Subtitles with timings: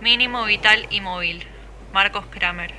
[0.00, 1.46] Mínimo vital y móvil.
[1.94, 2.74] Marcos Kramer.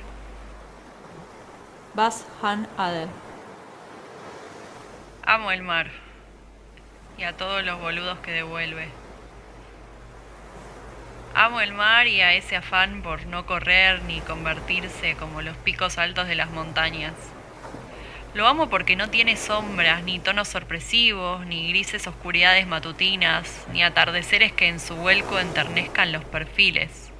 [1.94, 3.08] Bas Han Adel.
[5.24, 5.90] Amo el mar.
[7.18, 8.88] Y a todos los boludos que devuelve.
[11.34, 15.98] Amo el mar y a ese afán por no correr ni convertirse como los picos
[15.98, 17.14] altos de las montañas.
[18.38, 24.52] Lo amo porque no tiene sombras, ni tonos sorpresivos, ni grises oscuridades matutinas, ni atardeceres
[24.52, 27.10] que en su vuelco enternezcan los perfiles.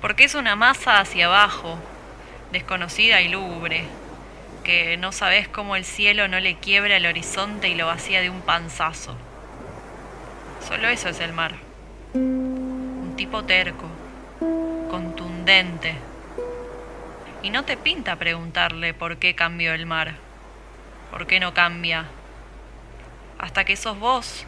[0.00, 1.78] Porque es una masa hacia abajo,
[2.50, 3.84] desconocida y lúgubre,
[4.64, 8.30] que no sabes cómo el cielo no le quiebra el horizonte y lo vacía de
[8.30, 9.16] un panzazo.
[10.66, 11.54] Solo eso es el mar.
[12.12, 13.86] Un tipo terco,
[14.90, 15.94] contundente.
[17.44, 20.23] Y no te pinta preguntarle por qué cambió el mar,
[21.14, 22.06] por qué no cambia,
[23.38, 24.46] hasta que sos vos,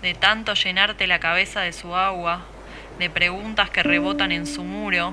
[0.00, 2.46] de tanto llenarte la cabeza de su agua,
[2.98, 5.12] de preguntas que rebotan en su muro,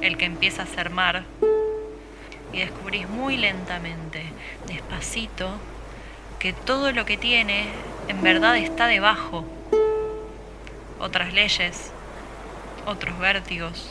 [0.00, 1.24] el que empieza a ser mar,
[2.50, 4.22] y descubrís muy lentamente,
[4.68, 5.50] despacito,
[6.38, 7.66] que todo lo que tiene
[8.08, 9.44] en verdad está debajo.
[10.98, 11.92] Otras leyes,
[12.86, 13.90] otros vértigos,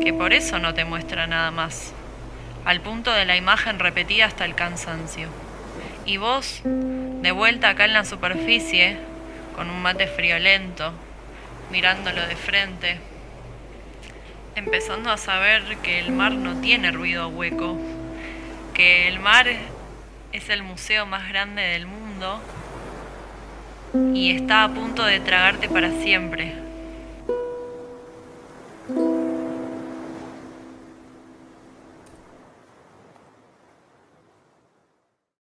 [0.00, 1.92] que por eso no te muestra nada más,
[2.66, 5.28] al punto de la imagen repetida hasta el cansancio.
[6.04, 8.98] Y vos, de vuelta acá en la superficie,
[9.54, 10.92] con un mate friolento,
[11.70, 12.98] mirándolo de frente,
[14.56, 17.78] empezando a saber que el mar no tiene ruido hueco,
[18.74, 19.46] que el mar
[20.32, 22.40] es el museo más grande del mundo
[24.12, 26.65] y está a punto de tragarte para siempre.